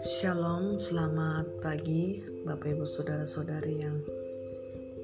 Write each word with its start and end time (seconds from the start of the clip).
Shalom, 0.00 0.80
selamat 0.80 1.44
pagi 1.60 2.24
Bapak 2.48 2.72
Ibu 2.72 2.88
Saudara-saudari 2.88 3.76
yang 3.76 4.00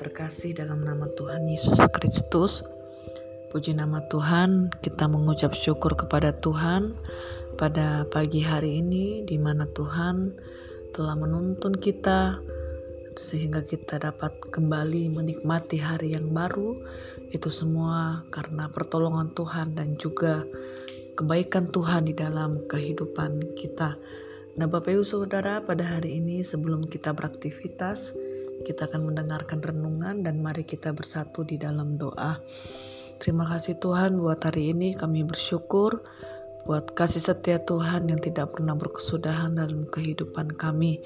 terkasih 0.00 0.56
dalam 0.56 0.80
nama 0.80 1.12
Tuhan 1.20 1.44
Yesus 1.44 1.76
Kristus. 1.92 2.64
Puji 3.52 3.76
nama 3.76 4.00
Tuhan, 4.08 4.72
kita 4.80 5.12
mengucap 5.12 5.52
syukur 5.52 5.92
kepada 5.92 6.32
Tuhan 6.40 6.96
pada 7.60 8.08
pagi 8.08 8.40
hari 8.40 8.80
ini 8.80 9.28
di 9.28 9.36
mana 9.36 9.68
Tuhan 9.76 10.32
telah 10.96 11.20
menuntun 11.20 11.76
kita 11.76 12.40
sehingga 13.14 13.62
kita 13.62 14.02
dapat 14.02 14.34
kembali 14.50 15.10
menikmati 15.10 15.78
hari 15.78 16.16
yang 16.18 16.34
baru. 16.34 16.80
Itu 17.30 17.48
semua 17.48 18.26
karena 18.28 18.68
pertolongan 18.68 19.32
Tuhan 19.32 19.78
dan 19.78 19.96
juga 19.96 20.44
kebaikan 21.14 21.70
Tuhan 21.70 22.10
di 22.10 22.14
dalam 22.16 22.66
kehidupan 22.66 23.54
kita. 23.54 23.94
Nah 24.58 24.66
Bapak 24.66 24.94
Ibu 24.94 25.06
Saudara 25.06 25.62
pada 25.62 25.82
hari 25.82 26.18
ini 26.18 26.42
sebelum 26.42 26.86
kita 26.90 27.14
beraktivitas 27.14 28.14
kita 28.62 28.86
akan 28.86 29.10
mendengarkan 29.12 29.58
renungan 29.58 30.22
dan 30.22 30.38
mari 30.38 30.62
kita 30.62 30.94
bersatu 30.94 31.42
di 31.42 31.58
dalam 31.58 31.98
doa. 31.98 32.38
Terima 33.18 33.46
kasih 33.46 33.78
Tuhan 33.78 34.18
buat 34.18 34.42
hari 34.42 34.74
ini 34.74 34.94
kami 34.94 35.22
bersyukur 35.22 36.02
buat 36.64 36.96
kasih 36.96 37.20
setia 37.20 37.60
Tuhan 37.60 38.08
yang 38.08 38.20
tidak 38.20 38.56
pernah 38.56 38.72
berkesudahan 38.72 39.60
dalam 39.60 39.84
kehidupan 39.88 40.56
kami. 40.56 41.00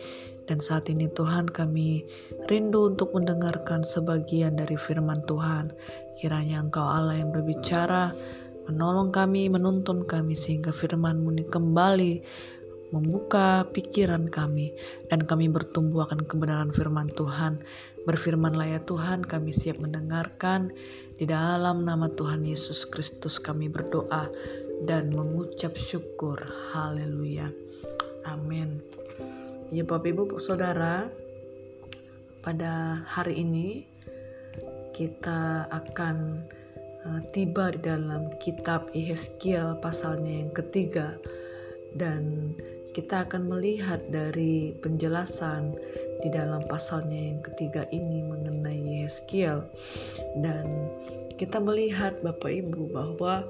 Dan 0.49 0.65
saat 0.65 0.89
ini 0.89 1.11
Tuhan 1.13 1.51
kami 1.51 2.09
rindu 2.49 2.95
untuk 2.95 3.13
mendengarkan 3.13 3.85
sebagian 3.85 4.57
dari 4.57 4.79
firman 4.81 5.21
Tuhan. 5.29 5.75
Kiranya 6.17 6.65
Engkau 6.65 6.87
Allah 6.87 7.21
yang 7.21 7.35
berbicara, 7.35 8.15
menolong 8.71 9.13
kami, 9.13 9.53
menuntun 9.53 10.09
kami 10.09 10.33
sehingga 10.33 10.73
firman-Mu 10.73 11.53
kembali 11.53 12.15
membuka 12.89 13.69
pikiran 13.69 14.33
kami 14.33 14.73
dan 15.13 15.25
kami 15.29 15.53
bertumbuh 15.53 16.09
akan 16.09 16.25
kebenaran 16.25 16.73
firman 16.73 17.09
Tuhan. 17.13 17.61
Berfirmanlah 18.09 18.79
ya 18.79 18.81
Tuhan, 18.85 19.25
kami 19.25 19.53
siap 19.53 19.85
mendengarkan. 19.85 20.73
Di 21.19 21.29
dalam 21.29 21.85
nama 21.85 22.09
Tuhan 22.09 22.47
Yesus 22.47 22.89
Kristus 22.89 23.37
kami 23.37 23.69
berdoa 23.69 24.33
dan 24.89 25.13
mengucap 25.13 25.77
syukur. 25.77 26.41
Haleluya. 26.73 27.53
Amin. 28.25 28.81
Ya 29.69 29.85
Bapak 29.85 30.09
Ibu 30.09 30.41
Saudara, 30.41 31.13
pada 32.41 33.05
hari 33.05 33.45
ini 33.45 33.85
kita 34.97 35.69
akan 35.69 36.41
uh, 37.05 37.21
tiba 37.37 37.69
di 37.77 37.85
dalam 37.85 38.33
kitab 38.41 38.89
Yeskiel 38.97 39.77
pasalnya 39.85 40.47
yang 40.47 40.53
ketiga 40.57 41.21
dan 41.93 42.55
kita 42.99 43.31
akan 43.31 43.47
melihat 43.47 44.03
dari 44.11 44.75
penjelasan 44.83 45.71
di 46.19 46.35
dalam 46.35 46.59
pasalnya 46.67 47.31
yang 47.31 47.39
ketiga 47.47 47.87
ini 47.95 48.27
mengenai 48.27 49.07
Yeskiel. 49.07 49.63
Dan 50.43 50.91
kita 51.39 51.63
melihat 51.63 52.19
Bapak 52.27 52.51
Ibu 52.51 52.91
bahwa 52.91 53.47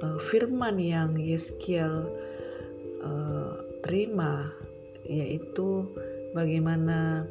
uh, 0.00 0.18
firman 0.32 0.80
yang 0.80 1.20
Yeskiel 1.20 2.08
uh, 3.04 3.60
terima 3.84 4.56
yaitu 5.04 5.84
bagaimana 6.32 7.28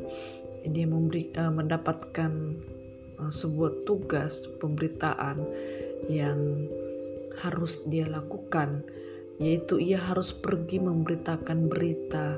dia 0.62 0.86
memberi, 0.86 1.34
uh, 1.42 1.50
mendapatkan 1.50 2.54
uh, 3.18 3.34
sebuah 3.34 3.82
tugas 3.90 4.46
pemberitaan 4.62 5.42
yang 6.06 6.70
harus 7.42 7.82
dia 7.90 8.06
lakukan 8.06 8.86
yaitu 9.38 9.78
ia 9.78 10.02
harus 10.02 10.34
pergi 10.34 10.82
memberitakan 10.82 11.70
berita 11.70 12.38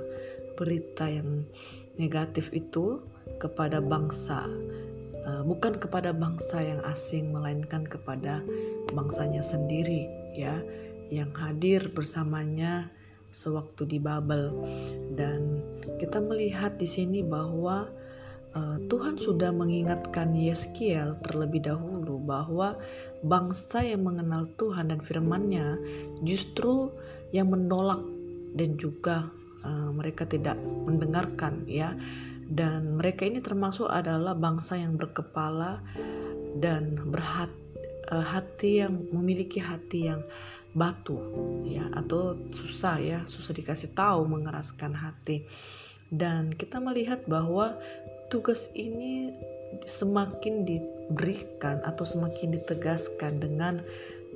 berita 0.60 1.08
yang 1.08 1.48
negatif 1.96 2.52
itu 2.52 3.00
kepada 3.40 3.80
bangsa 3.80 4.44
eh, 5.24 5.44
bukan 5.48 5.80
kepada 5.80 6.12
bangsa 6.12 6.60
yang 6.60 6.84
asing 6.88 7.32
melainkan 7.32 7.88
kepada 7.88 8.44
bangsanya 8.92 9.40
sendiri 9.40 10.08
ya 10.36 10.60
yang 11.10 11.34
hadir 11.34 11.90
bersamanya 11.90 12.92
sewaktu 13.30 13.86
di 13.86 13.98
Babel. 14.02 14.54
Dan 15.14 15.62
kita 16.02 16.22
melihat 16.22 16.78
di 16.78 16.86
sini 16.90 17.22
bahwa 17.22 17.90
uh, 18.58 18.78
Tuhan 18.90 19.18
sudah 19.18 19.54
mengingatkan 19.54 20.34
Yeskiel 20.34 21.18
terlebih 21.26 21.66
dahulu 21.66 22.22
bahwa 22.22 22.78
bangsa 23.24 23.84
yang 23.84 24.08
mengenal 24.08 24.48
Tuhan 24.56 24.92
dan 24.92 25.00
firman-Nya 25.04 25.80
justru 26.24 26.94
yang 27.36 27.52
menolak 27.52 28.02
dan 28.56 28.80
juga 28.80 29.30
uh, 29.64 29.92
mereka 29.94 30.26
tidak 30.26 30.58
mendengarkan 30.60 31.66
ya. 31.68 31.94
Dan 32.50 32.98
mereka 32.98 33.30
ini 33.30 33.46
termasuk 33.46 33.86
adalah 33.86 34.34
bangsa 34.34 34.74
yang 34.74 34.98
berkepala 34.98 35.86
dan 36.58 36.98
berhati 36.98 37.54
uh, 38.10 38.26
hati 38.26 38.82
yang 38.82 39.06
memiliki 39.14 39.62
hati 39.62 40.10
yang 40.10 40.26
batu 40.74 41.18
ya 41.66 41.86
atau 41.94 42.34
susah 42.50 42.98
ya. 42.98 43.20
Susah 43.30 43.54
dikasih 43.54 43.94
tahu 43.94 44.26
mengeraskan 44.26 44.98
hati. 44.98 45.46
Dan 46.10 46.50
kita 46.58 46.82
melihat 46.82 47.22
bahwa 47.30 47.78
tugas 48.34 48.74
ini 48.74 49.30
semakin 49.86 50.66
diberikan 51.10 51.82
atau 51.82 52.06
semakin 52.06 52.54
ditegaskan 52.54 53.42
dengan 53.42 53.82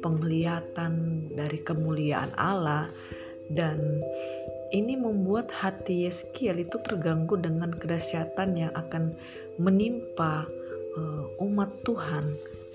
penglihatan 0.02 1.26
dari 1.38 1.62
kemuliaan 1.62 2.34
Allah. 2.36 2.90
Dan 3.54 4.02
ini 4.74 4.98
membuat 4.98 5.54
hati 5.54 6.10
Yeskiel 6.10 6.66
itu 6.66 6.82
terganggu 6.82 7.38
dengan 7.38 7.70
kedahsyatan 7.70 8.58
yang 8.58 8.74
akan 8.74 9.14
menimpa 9.62 10.50
uh, 10.98 11.26
umat 11.46 11.70
Tuhan 11.86 12.26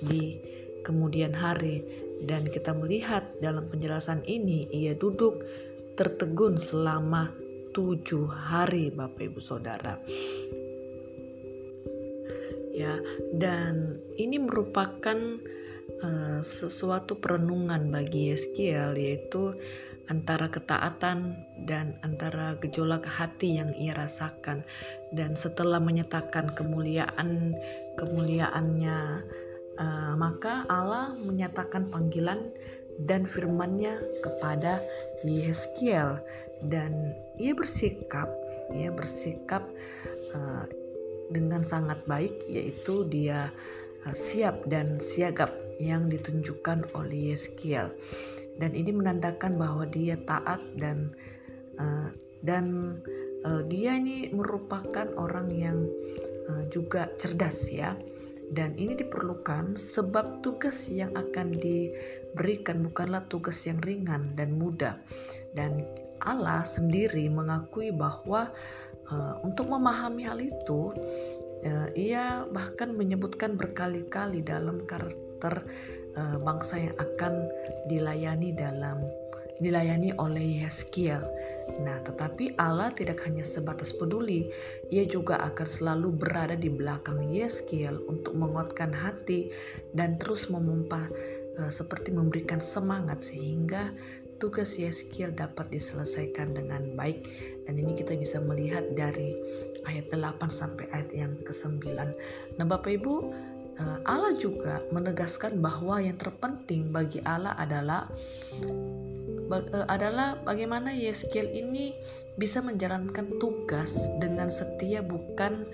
di 0.07 0.39
kemudian 0.87 1.35
hari. 1.35 1.83
Dan 2.23 2.47
kita 2.47 2.75
melihat 2.75 3.27
dalam 3.43 3.67
penjelasan 3.67 4.23
ini 4.27 4.71
ia 4.71 4.95
duduk 4.95 5.43
tertegun 5.99 6.59
selama 6.59 7.31
tujuh 7.75 8.27
hari 8.27 8.91
Bapak 8.91 9.35
Ibu 9.35 9.39
Saudara 9.43 9.99
ya. 12.78 12.94
Dan 13.34 13.99
ini 14.15 14.39
merupakan 14.39 15.19
uh, 16.03 16.41
sesuatu 16.41 17.19
perenungan 17.19 17.91
bagi 17.91 18.31
Yeskiel 18.31 18.94
yaitu 18.94 19.59
antara 20.09 20.49
ketaatan 20.49 21.37
dan 21.69 22.00
antara 22.00 22.56
gejolak 22.62 23.05
hati 23.05 23.61
yang 23.61 23.75
ia 23.77 23.93
rasakan. 23.93 24.65
Dan 25.12 25.37
setelah 25.37 25.83
menyatakan 25.83 26.55
kemuliaan 26.55 27.59
kemuliaannya 27.99 28.99
uh, 29.77 30.15
maka 30.17 30.65
Allah 30.71 31.12
menyatakan 31.27 31.93
panggilan 31.93 32.55
dan 33.05 33.28
firman-Nya 33.28 34.00
kepada 34.25 34.81
Yeskiel. 35.27 36.22
Dan 36.59 37.15
ia 37.38 37.55
bersikap 37.55 38.27
ia 38.75 38.93
bersikap 38.93 39.65
uh, 40.37 40.65
dengan 41.28 41.62
sangat 41.65 42.00
baik 42.09 42.34
yaitu 42.49 43.05
dia 43.09 43.53
uh, 44.05 44.15
siap 44.15 44.65
dan 44.69 44.97
siagap 45.00 45.53
yang 45.78 46.11
ditunjukkan 46.11 46.91
oleh 46.99 47.33
Yeskiel. 47.34 47.94
Dan 48.59 48.75
ini 48.75 48.91
menandakan 48.91 49.55
bahwa 49.55 49.87
dia 49.87 50.19
taat 50.27 50.59
dan 50.75 51.15
uh, 51.78 52.11
dan 52.43 52.99
uh, 53.47 53.62
dia 53.67 53.94
ini 53.94 54.31
merupakan 54.34 55.06
orang 55.15 55.49
yang 55.55 55.78
uh, 56.50 56.67
juga 56.75 57.06
cerdas 57.19 57.71
ya. 57.71 57.94
Dan 58.49 58.81
ini 58.81 58.97
diperlukan 58.97 59.77
sebab 59.77 60.41
tugas 60.41 60.88
yang 60.88 61.12
akan 61.12 61.53
diberikan 61.53 62.81
bukanlah 62.81 63.21
tugas 63.28 63.69
yang 63.69 63.76
ringan 63.85 64.32
dan 64.35 64.56
mudah. 64.56 64.97
Dan 65.53 65.85
Allah 66.25 66.64
sendiri 66.64 67.29
mengakui 67.29 67.93
bahwa 67.93 68.49
Uh, 69.08 69.40
untuk 69.40 69.72
memahami 69.72 70.28
hal 70.28 70.37
itu, 70.37 70.93
uh, 71.64 71.88
ia 71.96 72.44
bahkan 72.52 72.93
menyebutkan 72.93 73.56
berkali-kali 73.56 74.44
dalam 74.44 74.84
karakter 74.84 75.64
uh, 76.12 76.37
bangsa 76.44 76.76
yang 76.76 76.96
akan 77.00 77.49
dilayani 77.88 78.52
dalam 78.52 79.00
dilayani 79.64 80.12
oleh 80.20 80.62
Yeskiel. 80.62 81.25
Nah, 81.82 81.99
tetapi 82.06 82.55
Allah 82.62 82.94
tidak 82.94 83.25
hanya 83.26 83.43
sebatas 83.43 83.90
peduli, 83.90 84.46
ia 84.93 85.02
juga 85.02 85.40
akan 85.40 85.66
selalu 85.66 86.14
berada 86.14 86.55
di 86.55 86.70
belakang 86.70 87.19
Yeskiel 87.26 87.99
untuk 88.06 88.38
menguatkan 88.38 88.94
hati 88.94 89.50
dan 89.99 90.14
terus 90.22 90.46
memompa 90.46 91.10
seperti 91.75 92.14
memberikan 92.14 92.62
semangat 92.62 93.19
sehingga 93.19 93.90
tugas 94.38 94.79
Yeskiel 94.79 95.35
dapat 95.35 95.70
diselesaikan 95.70 96.55
dengan 96.55 96.94
baik 96.94 97.26
dan 97.67 97.76
ini 97.76 97.93
kita 97.94 98.14
bisa 98.17 98.38
melihat 98.40 98.87
dari 98.94 99.35
ayat 99.85 100.08
8 100.14 100.49
sampai 100.49 100.88
ayat 100.94 101.11
yang 101.12 101.35
ke-9. 101.44 101.85
Nah, 102.56 102.64
Bapak 102.64 102.96
Ibu, 103.02 103.14
uh, 103.79 103.99
Allah 104.06 104.35
juga 104.38 104.82
menegaskan 104.90 105.62
bahwa 105.62 106.02
yang 106.02 106.19
terpenting 106.19 106.90
bagi 106.90 107.23
Allah 107.26 107.55
adalah 107.58 108.11
uh, 108.67 109.87
adalah 109.88 110.38
bagaimana 110.43 110.93
Yeskiel 110.93 111.49
ini 111.50 111.94
bisa 112.37 112.62
menjalankan 112.62 113.38
tugas 113.43 114.11
dengan 114.23 114.50
setia 114.50 115.02
bukan 115.02 115.67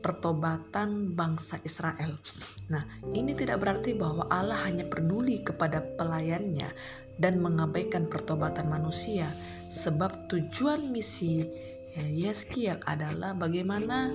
pertobatan 0.00 1.12
bangsa 1.12 1.60
Israel. 1.62 2.16
Nah, 2.72 2.82
ini 3.12 3.36
tidak 3.36 3.60
berarti 3.60 3.94
bahwa 3.94 4.26
Allah 4.32 4.58
hanya 4.66 4.88
peduli 4.88 5.44
kepada 5.44 5.84
pelayannya 6.00 6.72
dan 7.20 7.38
mengabaikan 7.38 8.08
pertobatan 8.08 8.66
manusia, 8.72 9.28
sebab 9.68 10.26
tujuan 10.32 10.88
misi 10.88 11.44
Yeskiel 12.00 12.80
adalah 12.86 13.36
bagaimana 13.36 14.08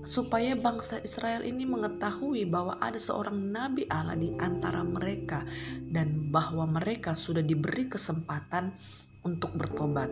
supaya 0.00 0.56
bangsa 0.56 1.04
Israel 1.04 1.44
ini 1.44 1.68
mengetahui 1.68 2.48
bahwa 2.48 2.80
ada 2.80 2.96
seorang 2.96 3.36
nabi 3.52 3.84
Allah 3.92 4.16
di 4.16 4.32
antara 4.40 4.80
mereka 4.80 5.44
dan 5.92 6.32
bahwa 6.32 6.64
mereka 6.64 7.12
sudah 7.12 7.44
diberi 7.44 7.84
kesempatan 7.92 8.72
untuk 9.20 9.52
bertobat. 9.52 10.08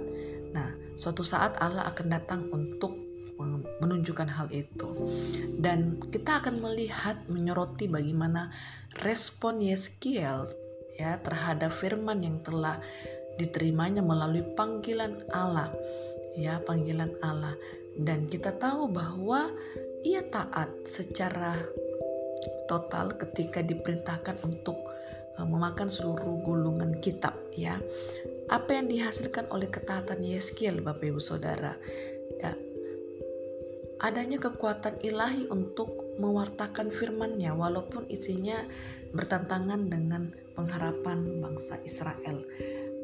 Nah, 0.53 0.69
suatu 1.01 1.25
saat 1.25 1.57
Allah 1.65 1.89
akan 1.89 2.07
datang 2.13 2.45
untuk 2.53 3.08
menunjukkan 3.79 4.29
hal 4.29 4.49
itu. 4.51 4.89
Dan 5.59 5.99
kita 6.03 6.43
akan 6.43 6.63
melihat 6.63 7.19
menyoroti 7.31 7.91
bagaimana 7.91 8.51
respon 9.03 9.63
Yeskiel 9.63 10.51
ya 10.99 11.19
terhadap 11.23 11.71
firman 11.71 12.23
yang 12.27 12.43
telah 12.43 12.83
diterimanya 13.39 14.03
melalui 14.03 14.43
panggilan 14.59 15.23
Allah. 15.31 15.71
Ya, 16.35 16.59
panggilan 16.63 17.15
Allah. 17.23 17.55
Dan 17.99 18.31
kita 18.31 18.55
tahu 18.59 18.91
bahwa 18.91 19.51
ia 20.07 20.23
taat 20.27 20.71
secara 20.87 21.59
total 22.71 23.19
ketika 23.19 23.63
diperintahkan 23.65 24.39
untuk 24.47 24.79
uh, 25.39 25.47
memakan 25.47 25.91
seluruh 25.91 26.43
gulungan 26.43 26.99
kitab 27.03 27.35
ya. 27.55 27.79
Apa 28.49 28.79
yang 28.79 28.87
dihasilkan 28.89 29.51
oleh 29.51 29.67
ketaatan 29.69 30.23
Yeskiel 30.23 30.81
Bapak 30.81 31.11
Ibu 31.11 31.21
Saudara? 31.21 31.75
Ya, 32.39 32.55
adanya 33.99 34.39
kekuatan 34.39 35.03
ilahi 35.03 35.51
untuk 35.51 36.15
mewartakan 36.23 36.91
firman-Nya 36.91 37.55
walaupun 37.55 38.07
isinya 38.11 38.63
bertentangan 39.15 39.91
dengan 39.91 40.31
pengharapan 40.55 41.43
bangsa 41.43 41.79
Israel. 41.83 42.43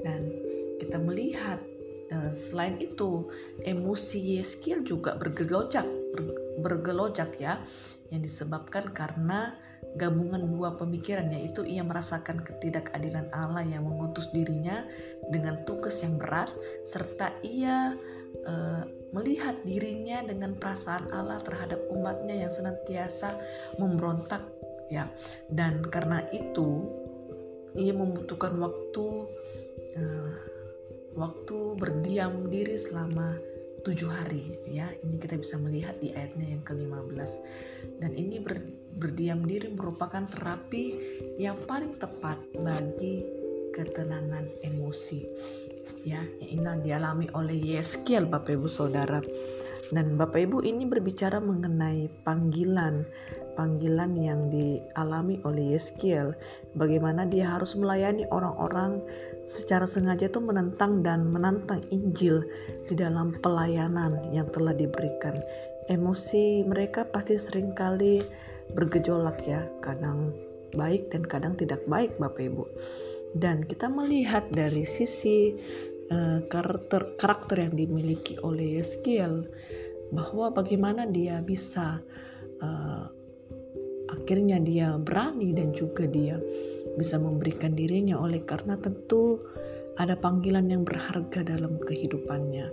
Dan 0.02 0.30
kita 0.78 0.98
melihat 1.02 1.62
eh, 2.10 2.30
selain 2.30 2.78
itu 2.78 3.26
emosi 3.62 4.38
Yeskiel 4.38 4.86
juga 4.86 5.18
bergelojak 5.18 5.86
bergelojak 6.54 7.34
ya 7.42 7.58
yang 8.14 8.22
disebabkan 8.22 8.94
karena 8.94 9.58
gabungan 9.98 10.42
dua 10.46 10.74
pemikiran 10.78 11.30
yaitu 11.30 11.66
ia 11.66 11.82
merasakan 11.82 12.42
ketidakadilan 12.42 13.30
Allah 13.34 13.62
yang 13.62 13.86
mengutus 13.86 14.30
dirinya 14.30 14.86
dengan 15.30 15.62
tugas 15.66 16.02
yang 16.02 16.18
berat 16.18 16.50
serta 16.86 17.34
ia 17.42 17.94
uh, 18.46 18.82
melihat 19.14 19.62
dirinya 19.62 20.26
dengan 20.26 20.58
perasaan 20.58 21.14
Allah 21.14 21.38
terhadap 21.46 21.78
umatnya 21.94 22.34
yang 22.44 22.50
senantiasa 22.50 23.38
memberontak 23.78 24.42
ya. 24.90 25.06
Dan 25.46 25.86
karena 25.86 26.26
itu 26.34 26.90
ia 27.78 27.94
membutuhkan 27.94 28.58
waktu 28.58 29.06
uh, 29.98 30.32
waktu 31.14 31.56
berdiam 31.78 32.50
diri 32.50 32.74
selama 32.74 33.38
tujuh 33.86 34.10
hari 34.10 34.58
ya. 34.66 34.90
Ini 34.90 35.14
kita 35.22 35.38
bisa 35.38 35.62
melihat 35.62 35.94
di 36.02 36.10
ayatnya 36.10 36.58
yang 36.58 36.62
ke-15 36.66 37.30
dan 38.02 38.10
ini 38.18 38.42
ber, 38.42 38.58
berdiam 38.98 39.46
diri 39.46 39.70
merupakan 39.70 40.26
terapi 40.26 40.84
yang 41.38 41.54
paling 41.70 41.94
tepat 41.94 42.42
bagi 42.58 43.22
ketenangan 43.74 44.46
emosi 44.62 45.26
ya 46.04 46.22
yang 46.40 46.84
dialami 46.84 47.26
oleh 47.32 47.56
Yeskiel 47.56 48.28
Bapak 48.28 48.54
Ibu 48.54 48.68
Saudara. 48.68 49.24
Dan 49.92 50.16
Bapak 50.16 50.48
Ibu 50.48 50.64
ini 50.64 50.88
berbicara 50.88 51.40
mengenai 51.40 52.08
panggilan 52.24 53.04
panggilan 53.54 54.18
yang 54.18 54.50
dialami 54.50 55.38
oleh 55.46 55.74
Yeskiel. 55.78 56.34
Bagaimana 56.74 57.24
dia 57.24 57.48
harus 57.48 57.72
melayani 57.78 58.26
orang-orang 58.28 59.00
secara 59.46 59.86
sengaja 59.86 60.26
itu 60.26 60.42
menentang 60.42 61.00
dan 61.06 61.30
menantang 61.30 61.80
Injil 61.94 62.42
di 62.90 62.94
dalam 62.98 63.38
pelayanan 63.40 64.18
yang 64.34 64.50
telah 64.50 64.74
diberikan. 64.74 65.38
Emosi 65.88 66.66
mereka 66.66 67.06
pasti 67.08 67.38
sering 67.38 67.72
kali 67.72 68.24
bergejolak 68.74 69.38
ya 69.44 69.62
kadang 69.84 70.32
baik 70.74 71.12
dan 71.14 71.22
kadang 71.22 71.54
tidak 71.54 71.80
baik 71.86 72.10
Bapak 72.18 72.50
Ibu. 72.50 72.66
Dan 73.34 73.66
kita 73.66 73.90
melihat 73.90 74.46
dari 74.54 74.86
sisi 74.86 75.54
uh, 76.10 76.40
karakter 76.50 77.16
karakter 77.16 77.64
yang 77.64 77.74
dimiliki 77.76 78.36
oleh 78.42 78.80
Yeskiel 78.80 79.48
bahwa 80.12 80.52
bagaimana 80.52 81.08
dia 81.08 81.40
bisa 81.40 82.02
uh, 82.60 83.04
akhirnya 84.12 84.60
dia 84.62 84.94
berani 85.00 85.50
dan 85.56 85.74
juga 85.74 86.06
dia 86.06 86.38
bisa 86.94 87.18
memberikan 87.18 87.74
dirinya 87.74 88.20
oleh 88.20 88.44
karena 88.46 88.78
tentu 88.78 89.42
ada 89.98 90.18
panggilan 90.18 90.70
yang 90.70 90.82
berharga 90.82 91.46
dalam 91.46 91.78
kehidupannya. 91.78 92.66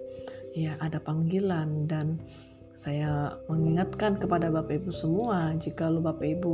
Ya 0.58 0.76
ada 0.82 1.00
panggilan 1.00 1.88
dan 1.88 2.20
saya 2.76 3.38
mengingatkan 3.46 4.18
kepada 4.18 4.50
Bapak 4.50 4.82
Ibu 4.84 4.92
semua 4.92 5.54
jika 5.56 5.88
lo 5.88 6.02
Bapak 6.02 6.28
Ibu 6.28 6.54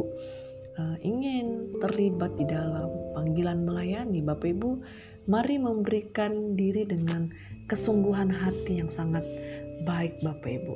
uh, 0.77 0.97
ingin 1.01 1.77
terlibat 1.79 2.35
di 2.35 2.45
dalam 2.45 2.89
panggilan 3.15 3.63
melayani 3.63 4.19
Bapak 4.21 4.49
Ibu 4.53 4.69
Mari 5.27 5.59
memberikan 5.59 6.55
diri 6.55 6.87
dengan 6.87 7.27
kesungguhan 7.67 8.31
hati 8.31 8.79
yang 8.79 8.87
sangat 8.87 9.27
baik 9.83 10.23
Bapak 10.23 10.47
Ibu. 10.47 10.75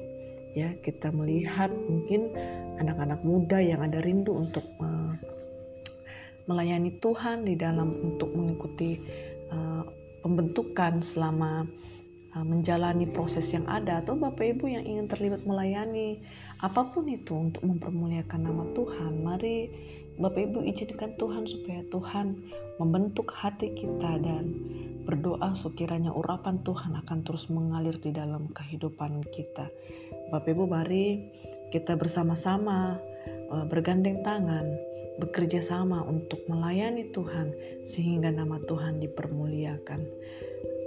Ya, 0.60 0.76
kita 0.84 1.08
melihat 1.16 1.72
mungkin 1.72 2.36
anak-anak 2.76 3.24
muda 3.24 3.64
yang 3.64 3.80
ada 3.80 4.04
rindu 4.04 4.36
untuk 4.36 4.68
uh, 4.84 5.16
melayani 6.52 7.00
Tuhan 7.00 7.48
di 7.48 7.56
dalam 7.56 7.96
untuk 8.04 8.36
mengikuti 8.36 9.00
uh, 9.56 9.88
pembentukan 10.20 11.00
selama 11.00 11.64
uh, 12.36 12.44
menjalani 12.44 13.08
proses 13.08 13.56
yang 13.56 13.64
ada 13.72 14.04
atau 14.04 14.20
Bapak 14.20 14.60
Ibu 14.60 14.68
yang 14.68 14.84
ingin 14.84 15.08
terlibat 15.08 15.48
melayani 15.48 16.20
apa 16.60 16.92
pun 16.92 17.08
itu 17.08 17.32
untuk 17.40 17.64
mempermuliakan 17.64 18.52
nama 18.52 18.68
Tuhan. 18.76 19.24
Mari 19.24 19.58
Bapak 20.22 20.54
Ibu 20.54 20.62
izinkan 20.70 21.18
Tuhan 21.18 21.50
supaya 21.50 21.82
Tuhan 21.90 22.38
membentuk 22.78 23.34
hati 23.34 23.74
kita 23.74 24.22
dan 24.22 24.54
berdoa 25.02 25.58
sekiranya 25.58 26.14
urapan 26.14 26.62
Tuhan 26.62 26.94
akan 26.94 27.26
terus 27.26 27.50
mengalir 27.50 27.98
di 27.98 28.14
dalam 28.14 28.46
kehidupan 28.54 29.26
kita. 29.34 29.66
Bapak 30.30 30.54
Ibu 30.54 30.70
mari 30.70 31.34
kita 31.74 31.98
bersama-sama 31.98 33.02
eh, 33.26 33.66
bergandeng 33.66 34.22
tangan, 34.22 34.78
bekerja 35.18 35.58
sama 35.58 36.06
untuk 36.06 36.46
melayani 36.46 37.10
Tuhan 37.10 37.82
sehingga 37.82 38.30
nama 38.30 38.62
Tuhan 38.70 39.02
dipermuliakan. 39.02 40.02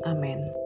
Amin. 0.06 0.63